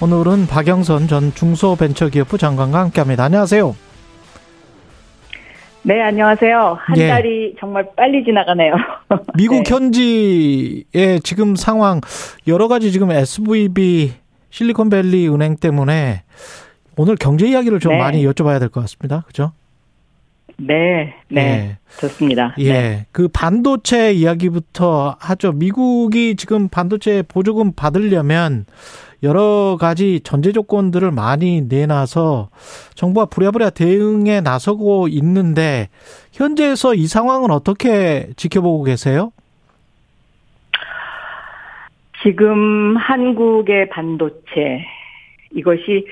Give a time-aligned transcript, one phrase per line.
[0.00, 3.24] 오늘은 박영선 전 중소벤처기업부 장관과 함께합니다.
[3.24, 3.74] 안녕하세요.
[5.82, 6.78] 네, 안녕하세요.
[6.80, 7.08] 한 예.
[7.08, 8.74] 달이 정말 빨리 지나가네요.
[9.36, 9.74] 미국 네.
[9.74, 12.00] 현지의 지금 상황
[12.46, 14.12] 여러 가지 지금 SVB
[14.50, 16.22] 실리콘밸리 은행 때문에
[16.96, 17.98] 오늘 경제 이야기를 좀 네.
[17.98, 19.24] 많이 여쭤봐야 될 것 같습니다.
[19.26, 19.52] 그죠?
[20.60, 21.78] 네, 네, 예.
[22.00, 22.54] 좋습니다.
[22.58, 22.72] 예.
[22.72, 23.06] 네.
[23.12, 25.52] 그 반도체 이야기부터 하죠.
[25.52, 28.66] 미국이 지금 반도체 보조금 받으려면
[29.22, 32.50] 여러 가지 전제 조건들을 많이 내놔서
[32.94, 35.88] 정부가 부랴부랴 대응에 나서고 있는데
[36.32, 39.32] 현재에서 이 상황은 어떻게 지켜보고 계세요?
[42.22, 44.84] 지금 한국의 반도체
[45.52, 46.06] 이것이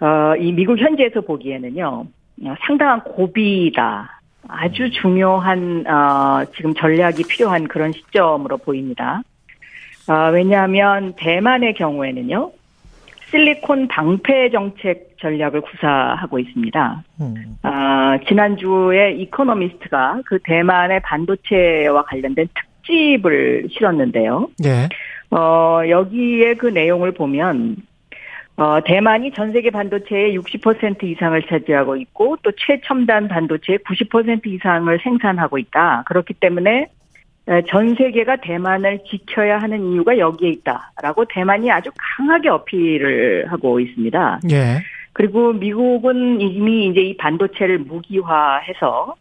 [0.00, 2.06] 어, 이 미국 현지에서 보기에는요
[2.42, 4.20] 어, 상당한 고비다.
[4.46, 9.22] 아주 중요한 어, 지금 전략이 필요한 그런 시점으로 보입니다.
[10.06, 12.52] 아, 왜냐하면 대만의 경우에는요
[13.30, 17.02] 실리콘 방패 정책 전략을 구사하고 있습니다.
[17.20, 17.56] 음.
[17.62, 24.48] 아, 지난주에 이코노미스트가 그 대만의 반도체와 관련된 특집을 실었는데요.
[24.64, 24.88] 예.
[25.30, 27.76] 어, 여기에 그 내용을 보면,
[28.56, 35.58] 어, 대만이 전 세계 반도체의 60% 이상을 차지하고 있고, 또 최첨단 반도체의 90% 이상을 생산하고
[35.58, 36.04] 있다.
[36.06, 36.88] 그렇기 때문에, 에,
[37.68, 44.40] 전 세계가 대만을 지켜야 하는 이유가 여기에 있다라고 대만이 아주 강하게 어필을 하고 있습니다.
[44.50, 44.82] 예.
[45.12, 49.14] 그리고 미국은 이미 이제 이 반도체를 무기화해서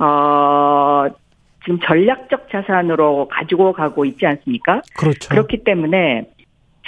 [0.00, 1.06] 어
[1.64, 4.82] 지금 전략적 자산으로 가지고 가고 있지 않습니까?
[4.96, 5.28] 그렇죠.
[5.28, 6.24] 그렇기 때문에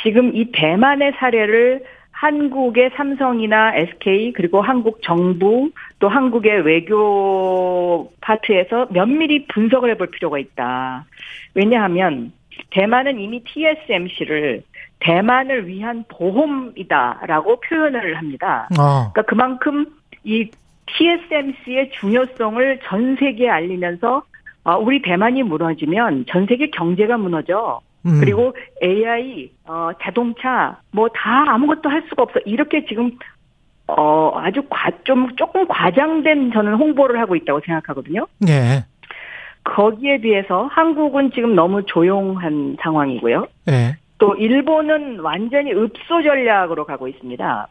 [0.02, 1.84] 지금 이 대만의 사례를
[2.22, 11.04] 한국의 삼성이나 SK 그리고 한국 정부 또 한국의 외교 파트에서 면밀히 분석을 해볼 필요가 있다.
[11.54, 12.32] 왜냐하면
[12.70, 14.62] 대만은 이미 TSMC를
[15.00, 18.68] 대만을 위한 보험이다라고 표현을 합니다.
[18.78, 19.10] 어.
[19.10, 19.86] 그러니까 그만큼
[20.22, 20.48] 이
[20.86, 24.22] TSMC의 중요성을 전 세계에 알리면서
[24.62, 27.80] 어, 우리 대만이 무너지면 전 세계 경제가 무너져.
[28.06, 28.20] 음.
[28.20, 32.40] 그리고 AI, 어, 자동차, 뭐 다 아무것도 할 수가 없어.
[32.44, 33.12] 이렇게 지금,
[33.86, 38.26] 어, 아주 과, 좀, 조금 과장된 저는 홍보를 하고 있다고 생각하거든요.
[38.48, 38.84] 예.
[39.64, 43.46] 거기에 비해서 한국은 지금 너무 조용한 상황이고요.
[43.68, 43.96] 예.
[44.18, 47.68] 또 일본은 완전히 읍소 전략으로 가고 있습니다.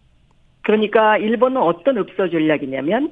[0.64, 3.12] 그러니까 일본은 어떤 읍소 전략이냐면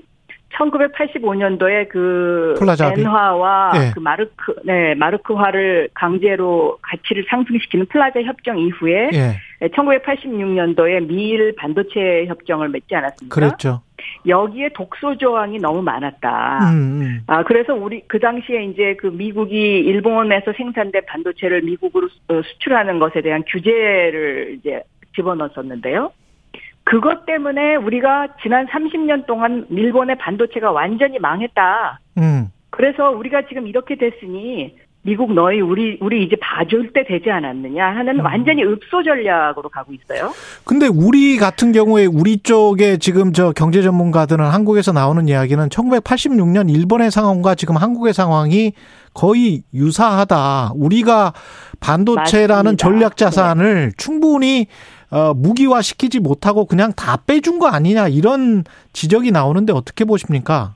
[0.58, 2.92] 1985년도에 그 플라자.
[2.98, 3.92] 엔화와 예.
[3.94, 9.36] 그 마르크 네 마르크화를 강제로 가치를 상승시키는 플라자 협정 이후에 예.
[9.68, 13.34] 1986년도에 미일 반도체 협정을 맺지 않았습니까?
[13.36, 13.82] 그랬죠.
[14.26, 16.60] 여기에 독소 조항이 너무 많았다.
[16.72, 17.20] 음, 음.
[17.28, 23.00] 아, 그래서 우리, 그 당시에 이제 그 미국이 일본에서 생산된 반도체를 미국으로 수- 어, 수출하는
[23.00, 24.82] 것에 대한 규제를 이제
[25.16, 26.12] 집어넣었었는데요.
[26.90, 32.00] 그것 때문에 우리가 지난 30년 동안 일본의 반도체가 완전히 망했다.
[32.18, 32.48] 음.
[32.72, 38.20] 그래서 우리가 지금 이렇게 됐으니 미국 너희 우리 우리 이제 봐줄 때 되지 않았느냐 하는
[38.20, 38.26] 음.
[38.26, 40.34] 완전히 읍소 전략으로 가고 있어요.
[40.66, 47.12] 근데 우리 같은 경우에 우리 쪽에 지금 저 경제 전문가들은 한국에서 나오는 이야기는 1986년 일본의
[47.12, 48.74] 상황과 지금 한국의 상황이
[49.14, 50.72] 거의 유사하다.
[50.76, 51.34] 우리가
[51.82, 52.72] 반도체라는 맞습니다.
[52.72, 52.76] 네.
[52.76, 54.68] 전략 자산을 충분히
[55.12, 60.76] 어, 무기화 시키지 못하고 그냥 다 빼준 거 아니냐 이런 지적이 나오는데 어떻게 보십니까?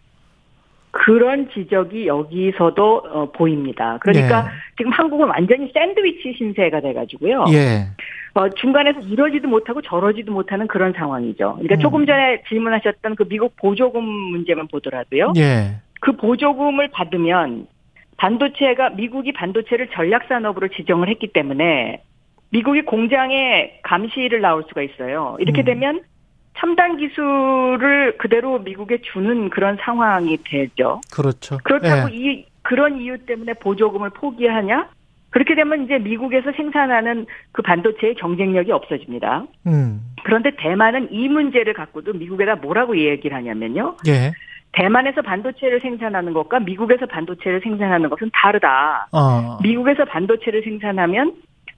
[0.92, 3.98] 그런 지적이 여기서도 어, 보입니다.
[4.00, 4.50] 그러니까 네.
[4.78, 7.46] 지금 한국은 완전히 샌드위치 신세가 돼가지고요.
[7.52, 7.88] 예.
[8.36, 11.54] 어, 중간에서 이러지도 못하고 저러지도 못하는 그런 상황이죠.
[11.54, 11.80] 그러니까 음.
[11.80, 15.34] 조금 전에 질문하셨던 그 미국 보조금 문제만 보더라도요.
[15.38, 15.78] 예.
[16.00, 17.68] 그 보조금을 받으면
[18.18, 22.04] 반도체가 미국이 반도체를 전략 산업으로 지정을 했기 때문에
[22.54, 25.36] 미국이 공장에 감시를 나올 수가 있어요.
[25.40, 25.66] 이렇게 음.
[25.66, 26.02] 되면
[26.60, 31.02] 첨단 기술을 그대로 미국에 주는 그런 상황이 되죠.
[31.12, 31.58] 그렇죠.
[31.64, 32.16] 그렇다고 예.
[32.16, 34.88] 이 그런 이유 때문에 보조금을 포기하냐?
[35.32, 39.46] 그렇게 되면 이제 미국에서 생산하는 그 반도체의 경쟁력이 없어집니다.
[39.66, 40.02] 음.
[40.24, 43.98] 그런데 대만은 이 문제를 갖고도 미국에다 뭐라고 얘기를 하냐면요.
[44.08, 44.32] 예.
[44.74, 49.08] 대만에서 반도체를 생산하는 것과 미국에서 반도체를 생산하는 것은 다르다.
[49.12, 49.58] 어.
[49.64, 51.34] 미국에서 반도체를 생산하면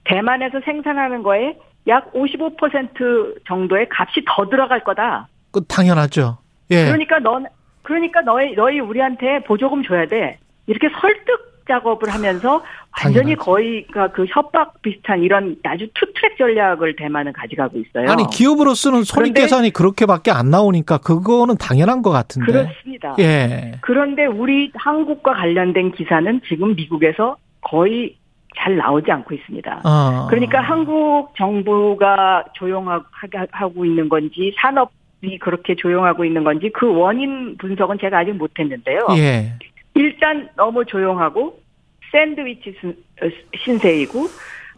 [0.06, 1.56] 대만에서 생산하는 거에
[1.88, 5.28] 약 55% 정도의 값이 더 들어갈 거다.
[5.50, 6.38] 그 당연하죠.
[6.70, 6.84] 예.
[6.84, 7.46] 그러니까 넌
[7.82, 10.38] 그러니까 너희 너희 우리한테 보조금 줘야 돼.
[10.66, 12.62] 이렇게 설득 작업을 하면서
[13.02, 13.36] 완전히 당연하지.
[13.36, 18.10] 거의 그 협박 비슷한 이런 아주 투트랙 전략을 대만은 가져가고 있어요.
[18.10, 22.52] 아니 기업으로서는 손익 계산이 그렇게밖에 안 나오니까 그거는 당연한 것 같은데.
[22.52, 23.16] 그렇습니다.
[23.18, 23.72] 예.
[23.80, 28.16] 그런데 우리 한국과 관련된 기사는 지금 미국에서 거의
[28.58, 29.82] 잘 나오지 않고 있습니다.
[29.84, 30.26] 어.
[30.28, 38.18] 그러니까 한국 정부가 조용하고 있는 건지 산업이 그렇게 조용하고 있는 건지 그 원인 분석은 제가
[38.18, 39.06] 아직 못했는데요.
[39.18, 39.52] 예.
[39.94, 41.60] 일단 너무 조용하고
[42.12, 44.26] 샌드위치 신- 어, 신세이고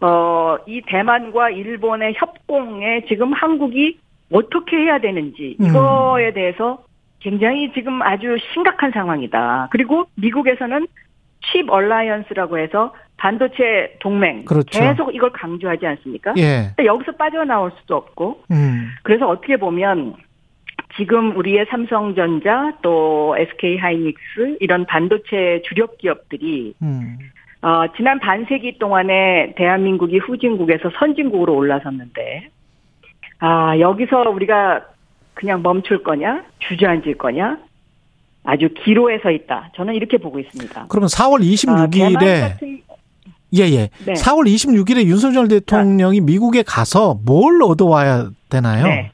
[0.00, 3.98] 어, 이 대만과 일본의 협공에 지금 한국이
[4.32, 5.66] 어떻게 해야 되는지 음.
[5.66, 6.84] 이거에 대해서
[7.20, 9.69] 굉장히 지금 아주 심각한 상황이다.
[9.72, 10.86] 그리고 미국에서는
[11.50, 14.78] 칩 얼라이언스라고 해서 반도체 동맹 그렇죠.
[14.78, 16.34] 계속 이걸 강조하지 않습니까?
[16.38, 16.72] 예.
[16.84, 18.90] 여기서 빠져나올 수도 없고 음.
[19.02, 20.14] 그래서 어떻게 보면
[20.96, 27.18] 지금 우리의 삼성전자 또 SK 하이닉스 이런 반도체 주력 기업들이 음.
[27.60, 32.50] 어, 지난 반세기 동안에 대한민국이 후진국에서 선진국으로 올라섰는데
[33.40, 34.86] 아 여기서 우리가
[35.34, 37.58] 그냥 멈출 거냐 주저앉을 거냐
[38.48, 39.70] 아주 기로에 서 있다.
[39.76, 40.86] 저는 이렇게 보고 있습니다.
[40.88, 42.82] 그러면 4월 아, 대만 26일에 같은
[43.54, 43.90] 예, 예.
[44.06, 44.14] 네.
[44.14, 48.86] 4월 26일에 윤석열 대통령이 미국에 가서 뭘 얻어와야 되나요?
[48.86, 49.10] 네.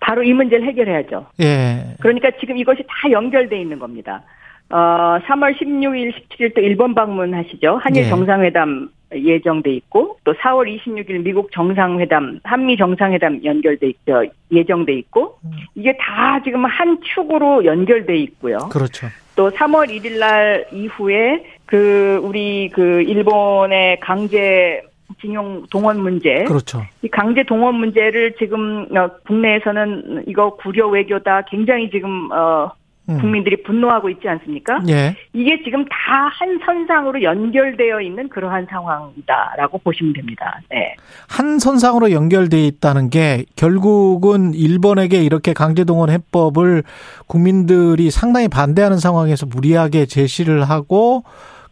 [0.00, 1.26] 바로 이 문제를 해결해야죠.
[1.40, 1.96] 예.
[2.00, 4.22] 그러니까 지금 이것이 다 연결돼 있는 겁니다.
[4.70, 7.80] 어, 3월 16일, 17일 또 일본 방문하시죠.
[7.82, 8.08] 한일 네.
[8.08, 14.24] 정상회담 예정돼 있고 또 4월 26일 미국 정상회담, 한미 정상회담 연결돼 있죠.
[14.50, 15.50] 예정돼 있고 음.
[15.74, 18.58] 이게 다 지금 한 축으로 연결돼 있고요.
[18.70, 19.06] 그렇죠.
[19.36, 24.82] 또 3월 1일 날 이후에 그 우리 그 일본의 강제
[25.20, 26.82] 징용 동원 문제 그렇죠.
[27.02, 32.85] 이 강제 동원 문제를 지금 어, 국내에서는 이거 구려 외교다 굉장히 지금 어 음.
[33.06, 34.80] 국민들이 분노하고 있지 않습니까?
[34.88, 35.14] 예.
[35.32, 40.60] 이게 지금 다 한 선상으로 연결되어 있는 그러한 상황이다라고 보시면 됩니다.
[40.70, 40.96] 네.
[41.28, 46.82] 한 선상으로 연결돼 있다는 게 결국은 일본에게 이렇게 강제동원 해법을
[47.26, 51.22] 국민들이 상당히 반대하는 상황에서 무리하게 제시를 하고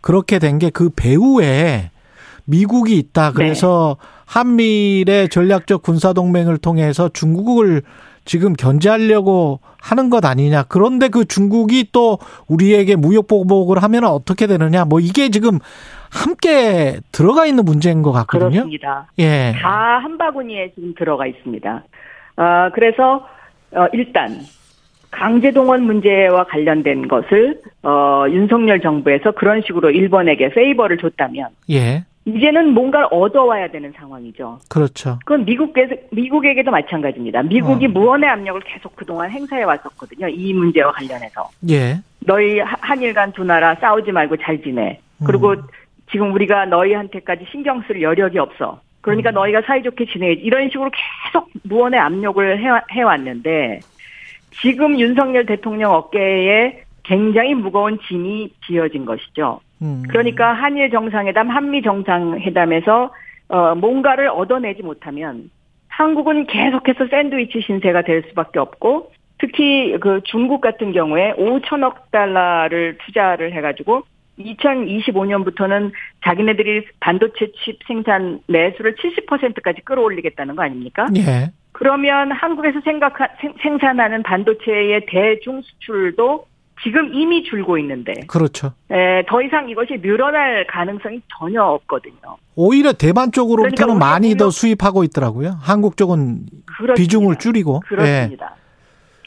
[0.00, 1.90] 그렇게 된 게 그 배후에
[2.46, 3.32] 미국이 있다.
[3.32, 3.96] 그래서
[4.26, 7.82] 한미일의 전략적 군사동맹을 통해서 중국을
[8.24, 10.64] 지금 견제하려고 하는 것 아니냐.
[10.68, 12.18] 그런데 그 중국이 또
[12.48, 14.84] 우리에게 무역 보복을 하면 어떻게 되느냐.
[14.84, 15.58] 뭐 이게 지금
[16.10, 18.50] 함께 들어가 있는 문제인 것 같거든요.
[18.50, 19.08] 그렇습니다.
[19.18, 19.52] 예.
[19.60, 21.84] 다 한 바구니에 지금 들어가 있습니다.
[22.36, 23.26] 아, 그래서
[23.72, 24.38] 어, 일단
[25.10, 32.04] 강제 동원 문제와 관련된 것을 어, 윤석열 정부에서 그런 식으로 일본에게 페이버를 줬다면 예.
[32.26, 34.58] 이제는 뭔가를 얻어와야 되는 상황이죠.
[34.70, 35.18] 그렇죠.
[35.26, 37.42] 그건 미국에서, 미국에게도 마찬가지입니다.
[37.42, 37.88] 미국이 어.
[37.90, 40.28] 무언의 압력을 계속 그동안 행사해 왔었거든요.
[40.28, 41.48] 이 문제와 관련해서.
[41.68, 41.98] 예.
[42.20, 45.00] 너희 하- 한일 간 두 나라 싸우지 말고 잘 지내.
[45.26, 45.62] 그리고 음.
[46.10, 48.80] 지금 우리가 너희한테까지 신경 쓸 여력이 없어.
[49.02, 49.34] 그러니까 음.
[49.34, 50.40] 너희가 사이좋게 지내야지.
[50.40, 53.80] 이런 식으로 계속 무언의 압력을 해, 해왔는데
[54.62, 59.60] 지금 윤석열 대통령 어깨에 굉장히 무거운 짐이 지어진 것이죠.
[59.84, 60.02] 음.
[60.08, 63.12] 그러니까 한일 정상회담, 한미 정상회담에서
[63.48, 65.50] 어, 뭔가를 얻어내지 못하면
[65.88, 73.52] 한국은 계속해서 샌드위치 신세가 될 수밖에 없고 특히 그 중국 같은 경우에 5천억 달러를 투자를
[73.52, 74.02] 해가지고
[74.38, 75.92] 2025년부터는
[76.24, 81.06] 자기네들이 반도체 칩 생산 매수를 70%까지 끌어올리겠다는 거 아닙니까?
[81.16, 81.52] 예.
[81.72, 83.14] 그러면 한국에서 생각
[83.62, 86.46] 생산하는 반도체의 대중 수출도
[86.84, 88.72] 지금 이미 줄고 있는데 그렇죠.
[88.90, 92.36] 에, 더 이상 이것이 늘어날 가능성이 전혀 없거든요.
[92.54, 95.56] 오히려 대만 쪽으로부터는 그러니까 많이 더 수입하고 있더라고요.
[95.60, 96.94] 한국 쪽은 그렇습니다.
[96.94, 97.80] 비중을 줄이고.
[97.84, 97.88] 예.
[97.88, 98.54] 그렇습니다.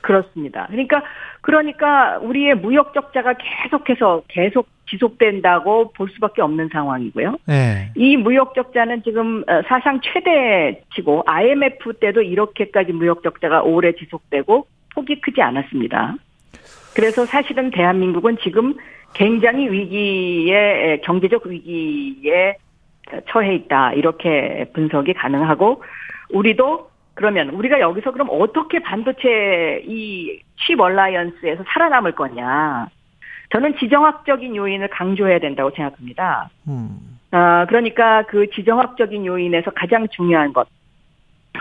[0.03, 0.67] 그렇습니다.
[0.69, 1.01] 그러니까
[1.41, 7.37] 그러니까 우리의 무역 적자가 계속해서 계속 지속된다고 볼 수밖에 없는 상황이고요.
[7.49, 7.91] 예.
[7.95, 15.21] 이 무역 적자는 지금 어, 사상 최대치고 IMF 때도 이렇게까지 무역 적자가 오래 지속되고 폭이
[15.21, 16.15] 크지 않았습니다.
[16.97, 18.75] 그래서 사실은 대한민국은 지금
[19.13, 22.57] 굉장히 위기에 경제적 위기에
[23.29, 25.83] 처해 있다 이렇게 분석이 가능하고
[26.33, 32.87] 우리도 그러면 우리가 여기서 그럼 어떻게 반도체 이 칩 얼라이언스에서 살아남을 거냐?
[33.51, 36.49] 저는 지정학적인 요인을 강조해야 된다고 생각합니다.
[36.67, 37.19] 음.
[37.31, 40.67] 아, 그러니까 그 지정학적인 요인에서 가장 중요한 것.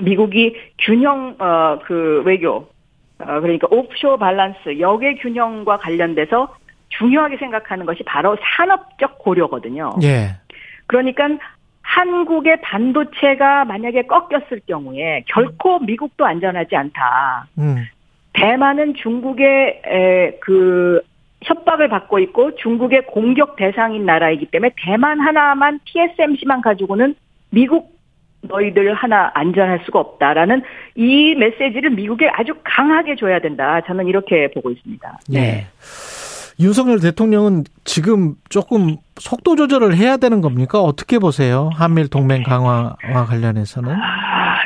[0.02, 2.68] 미국이 균형, 어, 그 외교, 어,
[3.18, 6.54] 그러니까 옵쇼 밸런스, 역의 균형과 관련돼서
[6.90, 9.90] 중요하게 생각하는 것이 바로 산업적 고려거든요.
[10.02, 10.36] 예.
[10.86, 11.28] 그러니까
[11.82, 17.46] 한국의 반도체가 만약에 꺾였을 경우에 결코 미국도 안전하지 않다.
[17.58, 17.84] 음.
[18.32, 21.00] 대만은 중국의 에, 그
[21.42, 27.14] 협박을 받고 있고 중국의 공격 대상인 나라이기 때문에 대만 하나만 TSMC만 가지고는
[27.50, 27.95] 미국
[28.48, 30.62] 너희들 하나 안전할 수가 없다라는
[30.94, 33.80] 이 메시지를 미국에 아주 강하게 줘야 된다.
[33.86, 35.18] 저는 이렇게 보고 있습니다.
[35.28, 35.66] 네.
[36.58, 40.80] 윤석열 대통령은 지금 조금 속도 조절을 해야 되는 겁니까?
[40.80, 41.70] 어떻게 보세요?
[41.74, 42.96] 한미일 동맹 강화와
[43.28, 43.92] 관련해서는?
[43.92, 44.64] 아,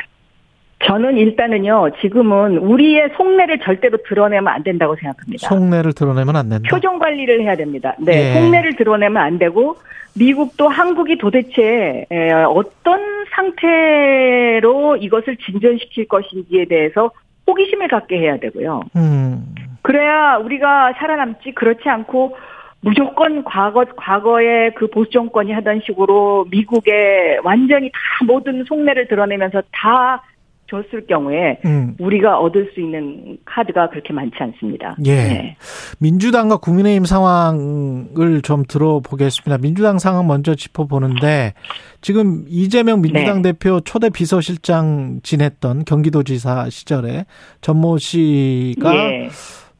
[0.85, 5.47] 저는 일단은요, 지금은 우리의 속내를 절대로 드러내면 안 된다고 생각합니다.
[5.47, 6.67] 속내를 드러내면 안 된다.
[6.69, 7.93] 표정 관리를 해야 됩니다.
[7.99, 8.33] 네, 예.
[8.39, 9.75] 속내를 드러내면 안 되고,
[10.17, 17.11] 미국도 한국이 도대체 에, 어떤 상태로 이것을 진전시킬 것인지에 대해서
[17.47, 18.81] 호기심을 갖게 해야 되고요.
[18.95, 19.55] 음.
[19.81, 22.35] 그래야 우리가 살아남지 그렇지 않고
[22.81, 30.23] 무조건 과거 과거의 그 보수 정권이 하던 식으로 미국에 완전히 다 모든 속내를 드러내면서 다
[30.71, 31.95] 줬을 경우에 음.
[31.99, 34.95] 우리가 얻을 수 있는 카드가 그렇게 많지 않습니다.
[35.05, 35.15] 예.
[35.15, 35.57] 네.
[35.99, 39.57] 민주당과 국민의힘 상황을 좀 들어보겠습니다.
[39.57, 41.53] 민주당 상황 먼저 짚어보는데
[41.99, 43.51] 지금 이재명 민주당 네.
[43.51, 47.25] 대표 초대 비서실장 지냈던 경기도지사 시절에
[47.59, 49.29] 전모 씨가 예.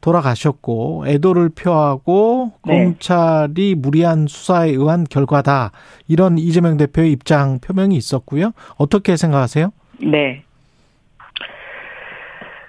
[0.02, 2.84] 돌아가셨고 애도를 표하고 네.
[2.84, 5.70] 검찰이 무리한 수사에 의한 결과다
[6.08, 8.50] 이런 이재명 대표의 입장 표명이 있었고요.
[8.76, 9.70] 어떻게 생각하세요?
[10.02, 10.42] 네.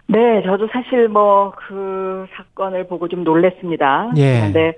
[0.08, 4.12] 네, 저도 사실 뭐 그 사건을 보고 좀 놀랬습니다.
[4.18, 4.40] 예.
[4.40, 4.74] 그런데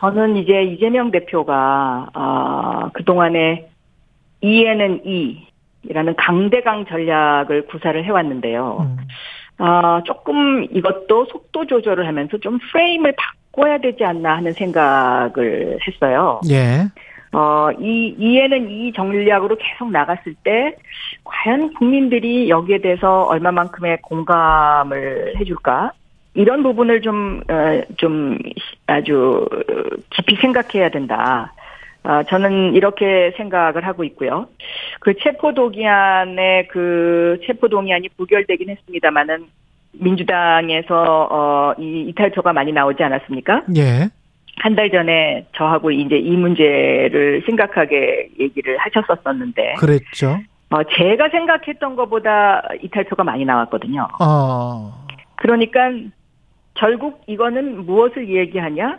[0.00, 3.68] 저는 이제 이재명 대표가 아, 그동안에
[4.40, 5.02] 이에는
[5.84, 8.78] 이라는 강대강 전략을 구사를 해왔는데요.
[8.80, 8.96] 음.
[9.58, 13.14] 아, 조금 이것도 속도 조절을 하면서 좀 프레임을
[13.52, 16.40] 바꿔야 되지 않나 하는 생각을 했어요.
[16.50, 16.88] 예.
[17.34, 20.76] 어, 이, 이에는 이 전략으로 계속 나갔을 때,
[21.24, 25.92] 과연 국민들이 여기에 대해서 얼마만큼의 공감을 해줄까?
[26.34, 28.38] 이런 부분을 좀, 어, 좀
[28.86, 29.46] 아주
[30.10, 31.52] 깊이 생각해야 된다.
[32.04, 34.46] 아, 저는 이렇게 생각을 하고 있고요.
[35.00, 39.46] 그 체포동의안의 그 체포동의안이 부결되긴 했습니다만은
[39.92, 43.62] 민주당에서 어, 이 이탈표가 많이 나오지 않았습니까?
[43.76, 44.10] 예.
[44.58, 50.38] 한 달 전에 저하고 이제 이 문제를 심각하게 얘기를 하셨었었는데, 그랬죠.
[50.70, 54.08] 어, 제가 생각했던 것보다 이탈표가 많이 나왔거든요.
[54.20, 55.06] 어.
[55.36, 55.90] 그러니까
[56.74, 58.98] 결국 이거는 무엇을 얘기하냐?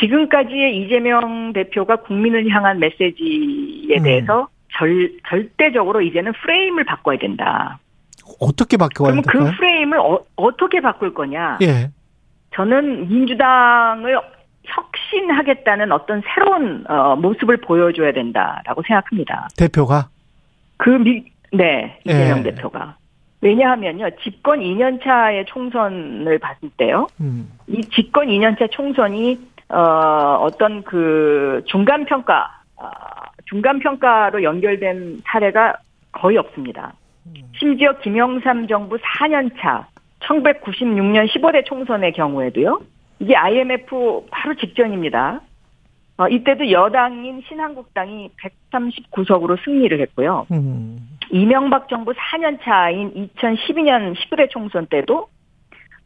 [0.00, 4.02] 지금까지의 이재명 대표가 국민을 향한 메시지에 음.
[4.02, 7.78] 대해서 절, 절대적으로 이제는 프레임을 바꿔야 된다.
[8.40, 9.50] 어떻게 바꿔야 그러면 될까요?
[9.50, 11.58] 그 프레임을 어, 어떻게 바꿀 거냐?
[11.62, 11.90] 예.
[12.54, 14.20] 저는 민주당을
[14.68, 19.48] 혁신하겠다는 어떤 새로운 어, 모습을 보여줘야 된다라고 생각합니다.
[19.56, 20.08] 대표가
[20.76, 22.42] 그 미, 네 이재명 예.
[22.44, 22.96] 대표가
[23.40, 27.50] 왜냐하면요 집권 2년 차의 총선을 봤을 때요 음.
[27.66, 29.38] 이 집권 2년 차 총선이
[29.70, 32.90] 어, 어떤 그 중간 평가 아,
[33.46, 35.76] 중간 평가로 연결된 사례가
[36.12, 36.94] 거의 없습니다.
[37.58, 39.86] 심지어 김영삼 정부 4년 차
[40.20, 42.80] 1996년 15대 총선의 경우에도요.
[43.20, 45.40] 이게 IMF 바로 직전입니다.
[46.18, 48.30] 어, 이때도 여당인 신한국당이
[48.70, 50.46] 139석으로 승리를 했고요.
[50.50, 50.98] 음.
[51.30, 55.28] 이명박 정부 4년 차인 2012년 19대 총선 때도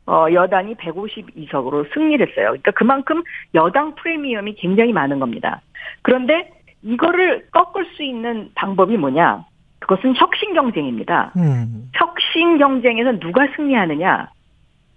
[0.07, 2.49] 어, 여당이 152석으로 승리를 했어요.
[2.49, 3.23] 그러니까 그만큼
[3.55, 5.63] 여당 프리미엄이 굉장히 많은 겁니다.
[6.03, 6.51] 그런데
[6.83, 9.45] 이거를 꺾을 수 있는 방법이 뭐냐?
[9.79, 11.33] 그것은 혁신 경쟁입니다.
[11.37, 11.91] 음.
[11.95, 14.29] 혁신 경쟁에서 누가 승리하느냐?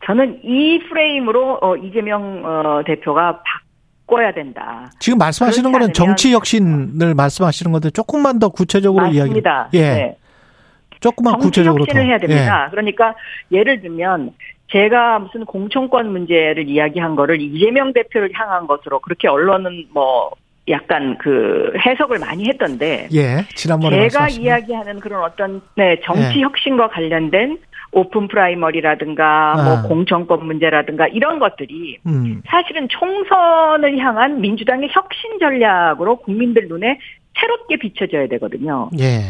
[0.05, 3.41] 저는 이 프레임으로 어, 이재명 어, 대표가
[4.05, 4.89] 바꿔야 된다.
[5.00, 9.29] 지금 말씀하시는 거는 정치 혁신을 말씀하시는 건데 조금만 더 구체적으로 이야기.
[9.29, 9.69] 맞습니다.
[9.74, 9.79] 예.
[9.81, 10.17] 네.
[11.00, 12.07] 조금만 구체적으로 혁신을 더.
[12.07, 12.67] 해야 됩니다.
[12.71, 13.15] 그러니까
[13.51, 14.33] 예를 들면
[14.71, 20.31] 제가 무슨 공천권 문제를 이야기한 거를 이재명 대표를 향한 것으로 그렇게 언론은 뭐
[20.67, 23.19] 약간 그 해석을 많이 했던데 예.
[23.19, 23.45] 예.
[23.55, 24.47] 지난번에 제가 말씀하신 거.
[24.47, 26.41] 이야기하는 그런 어떤 네 정치 예.
[26.41, 27.57] 혁신과 관련된
[27.95, 29.63] 오픈 프라이머리라든가 아.
[29.63, 32.41] 뭐 공천권 문제라든가 이런 것들이 음.
[32.45, 36.99] 사실은 총선을 향한 민주당의 혁신 전략으로 국민들 눈에
[37.39, 38.89] 새롭게 비춰져야 되거든요.
[38.99, 39.21] 예.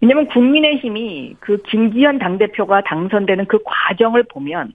[0.00, 4.72] 왜냐하면 국민의힘이 그 김기현 당대표가 당선되는 그 과정을 보면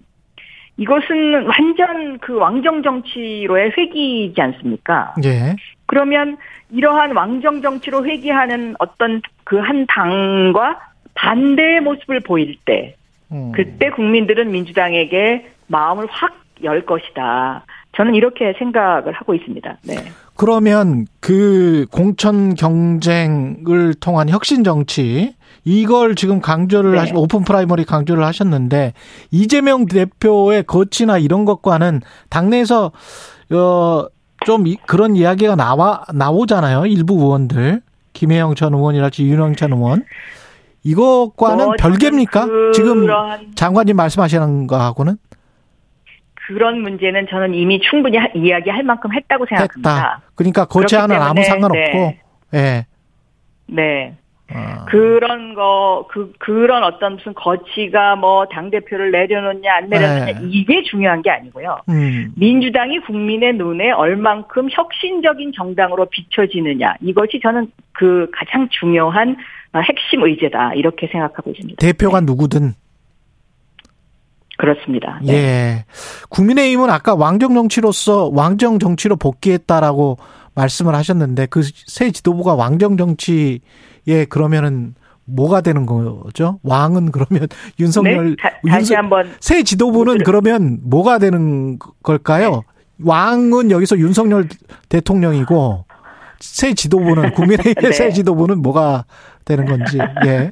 [0.78, 5.16] 이것은 완전 그 왕정 정치로의 회귀이지 않습니까?
[5.26, 5.56] 예.
[5.86, 6.38] 그러면
[6.72, 10.80] 이러한 왕정 정치로 회귀하는 어떤 그 한 당과
[11.16, 12.96] 반대의 모습을 보일 때
[13.32, 13.52] 음.
[13.54, 17.66] 그때 국민들은 민주당에게 마음을 확 열 것이다.
[17.96, 19.78] 저는 이렇게 생각을 하고 있습니다.
[19.84, 19.96] 네.
[20.36, 26.98] 그러면 그 공천 경쟁을 통한 혁신 정치 이걸 지금 강조를 네.
[27.00, 28.94] 하시 오픈 프라이머리 강조를 하셨는데
[29.32, 32.92] 이재명 대표의 거취나 이런 것과는 당내에서
[33.52, 34.08] 어
[34.46, 36.86] 좀 그런 이야기가 나와 나오잖아요.
[36.86, 37.82] 일부 의원들
[38.14, 40.06] 김해영 전 의원이랄지 윤영찬 의원
[40.88, 42.48] 이것과는 뭐 별개입니까?
[42.74, 43.08] 지금
[43.56, 45.18] 장관님 말씀하시는 거하고는
[46.34, 49.96] 그런 문제는 저는 이미 충분히 하- 이야기할 만큼 했다고 생각합니다.
[49.96, 50.22] 했다.
[50.36, 52.22] 그러니까 그렇기 아무 상관없고 네.
[52.54, 52.86] 예.
[53.68, 54.16] 네.
[54.50, 54.86] 아.
[54.86, 60.48] 그런 거, 그, 그런 어떤 무슨 거치가 뭐 당대표를 내려놓냐, 안 내려놓냐, 네.
[60.50, 61.80] 이게 중요한 게 아니고요.
[61.90, 62.32] 음.
[62.38, 69.34] 민주당이 국민의 눈에 얼만큼 혁신적인 정당으로 비춰지느냐, 이것이 저는 그 가장 중요한 어,
[69.82, 71.78] 핵심 의제다, 이렇게 생각하고 있습니다.
[71.80, 72.74] 대표가 누구든
[74.58, 75.20] 그렇습니다.
[75.24, 75.34] 네.
[75.34, 75.86] 예.
[76.30, 80.18] 국민의힘은 아까 왕정 정치로서 왕정 정치로 복귀했다라고
[80.56, 86.60] 말씀을 하셨는데 그 새 지도부가 왕정 정치에 그러면은 뭐가 되는 거죠?
[86.64, 87.48] 왕은 그러면
[87.80, 88.36] 윤석열 네?
[88.42, 92.64] 다, 윤석- 한번 새 지도부는 그러면 뭐가 되는 걸까요?
[93.04, 94.48] 왕은 여기서 윤석열
[94.90, 95.86] 대통령이고
[96.40, 97.92] 새 지도부는 국민의힘의 네.
[97.92, 99.06] 새 지도부는 뭐가
[99.48, 99.98] 되는 건지.
[100.26, 100.50] 예.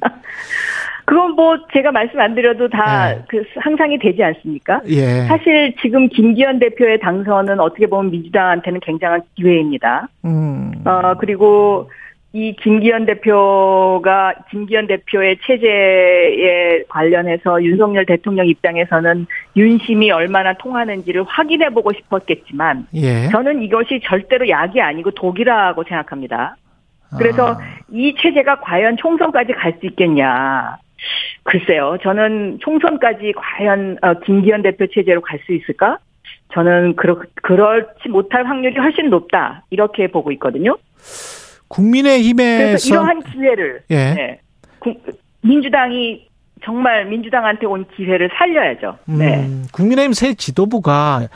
[1.04, 3.22] 그건 뭐 제가 말씀 안 드려도 다 네.
[3.28, 4.80] 그 상상이 되지 않습니까?
[4.88, 5.22] 예.
[5.28, 10.08] 사실 지금 김기현 대표의 당선은 어떻게 보면 민주당한테는 굉장한 기회입니다.
[10.24, 10.72] 음.
[10.84, 11.88] 어, 그리고
[12.36, 19.26] 이 김기현 대표가, 김기현 대표의 체제에 관련해서 윤석열 대통령 입장에서는
[19.56, 23.28] 윤심이 얼마나 통하는지를 확인해 보고 싶었겠지만, 예.
[23.30, 26.56] 저는 이것이 절대로 약이 아니고 독이라고 생각합니다.
[27.18, 27.58] 그래서 아.
[27.92, 30.76] 이 체제가 과연 총선까지 갈 수 있겠냐.
[31.44, 31.96] 글쎄요.
[32.02, 35.98] 저는 총선까지 과연 어, 김기현 대표 체제로 갈 수 있을까?
[36.52, 39.64] 저는 그렇, 그렇지 못할 확률이 훨씬 높다.
[39.70, 40.76] 이렇게 보고 있거든요.
[40.76, 43.96] 그래서 국민의힘에서 이러한 기회를 예.
[44.14, 44.40] 네.
[44.78, 45.02] 국-
[45.42, 46.26] 민주당이
[46.64, 48.98] 정말 민주당한테 온 기회를 살려야죠.
[49.06, 49.44] 네.
[49.44, 51.28] 음, 국민의힘 새 지도부가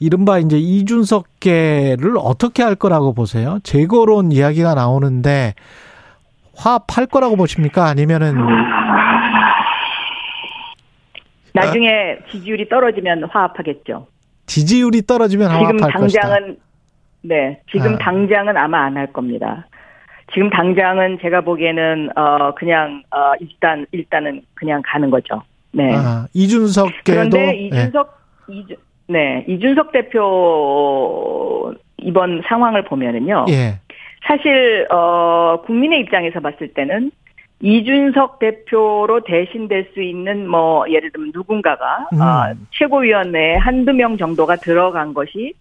[0.00, 3.58] 이른바 이제 이준석계를 어떻게 할 거라고 보세요?
[3.62, 5.54] 재거론 이야기가 나오는데
[6.56, 7.86] 화합할 거라고 보십니까?
[7.86, 8.34] 아니면은
[11.54, 14.06] 나중에 지지율이 떨어지면 화합하겠죠.
[14.46, 16.20] 지지율이 떨어지면 지금 화합할 것이다.
[16.20, 16.56] 당장은
[17.22, 17.98] 네, 지금 아.
[17.98, 19.66] 당장은 아마 안 할 겁니다.
[20.32, 25.42] 지금 당장은 제가 보기에는 어 그냥 어 일단 일단은 그냥 가는 거죠.
[25.72, 25.94] 네.
[25.96, 27.66] 아, 이준석계도 그런데 예.
[27.66, 28.76] 이준석 이준
[29.08, 33.46] 네 이준석 대표 이번 상황을 보면은요.
[33.48, 33.78] 예.
[34.26, 37.10] 사실 어 국민의 입장에서 봤을 때는
[37.60, 42.20] 이준석 대표로 대신될 수 있는 뭐 예를 들면 누군가가 음.
[42.20, 45.54] 어, 최고위원회에 한두 명 정도가 들어간 것이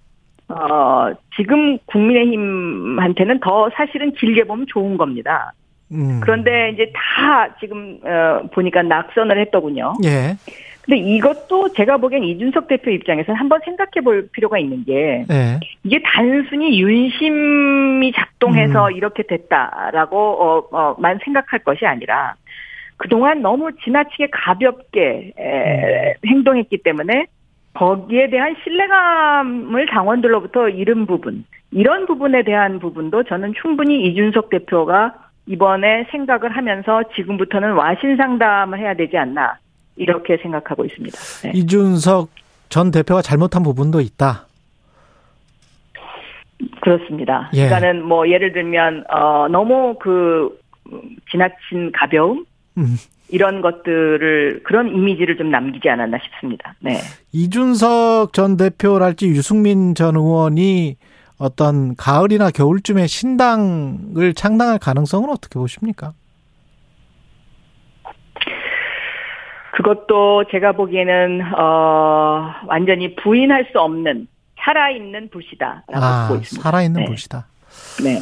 [0.49, 5.53] 어 지금 국민의힘한테는 더 사실은 길게 보면 좋은 겁니다.
[5.91, 6.19] 음.
[6.21, 9.93] 그런데 이제 다 지금 어 보니까 낙선을 했더군요.
[10.03, 10.35] 예.
[10.87, 15.59] 근데 이것도 제가 보기엔 이준석 대표 입장에서는 한번 생각해 볼 필요가 있는 게 예.
[15.83, 18.93] 이게 단순히 윤심이 작동해서 음.
[18.93, 22.35] 이렇게 됐다라고 어, 어, 만 생각할 것이 아니라
[22.95, 26.29] 그동안 너무 지나치게 가볍게 에, 음.
[26.29, 27.25] 행동했기 때문에
[27.73, 35.13] 거기에 대한 신뢰감을 당원들로부터 잃은 부분 이런 부분에 대한 부분도 저는 충분히 이준석 대표가
[35.47, 39.57] 이번에 생각을 하면서 지금부터는 와신 상담을 해야 되지 않나
[39.97, 41.17] 이렇게 생각하고 있습니다.
[41.43, 41.51] 네.
[41.53, 42.29] 이준석
[42.69, 44.45] 전 대표가 잘못한 부분도 있다.
[46.81, 47.49] 그렇습니다.
[47.53, 47.65] 예.
[47.67, 50.57] 그러니까는 뭐 예를 들면 어 너무 그
[50.91, 52.45] 음, 지나친 가벼움
[52.77, 52.95] 음.
[53.29, 56.75] 이런 것들을 그런 이미지를 좀 남기지 않았나 싶습니다.
[56.79, 56.97] 네.
[57.33, 60.95] 이준석 전 대표랄지 유승민 전 의원이
[61.37, 66.13] 어떤 가을이나 겨울쯤에 신당을 창당할 가능성은 어떻게 보십니까?
[69.77, 74.27] 그것도 제가 보기에는 어 완전히 부인할 수 없는
[74.59, 76.63] 살아있는 불씨다라고 아, 보고 있습니다.
[76.63, 77.05] 살아있는 네.
[77.05, 77.45] 불씨다.
[78.03, 78.19] 네.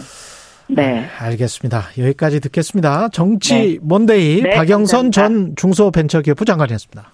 [0.68, 1.06] 네.
[1.18, 1.84] 알겠습니다.
[1.98, 3.08] 여기까지 듣겠습니다.
[3.10, 3.78] 정치 네.
[3.82, 5.12] 먼데이 네, 박영선 감사합니다.
[5.12, 7.14] 전 중소벤처기업부 장관이었습니다.